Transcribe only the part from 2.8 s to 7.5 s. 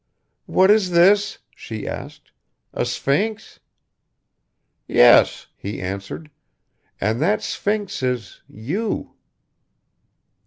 sphinx?" "Yes," he answered, "and that